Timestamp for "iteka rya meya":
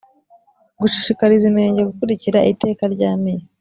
2.53-3.45